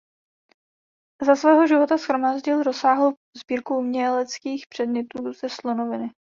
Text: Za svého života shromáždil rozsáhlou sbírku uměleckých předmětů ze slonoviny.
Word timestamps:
Za 1.25 1.35
svého 1.35 1.67
života 1.67 1.97
shromáždil 1.97 2.63
rozsáhlou 2.63 3.13
sbírku 3.37 3.77
uměleckých 3.77 4.67
předmětů 4.67 5.33
ze 5.33 5.49
slonoviny. 5.49 6.09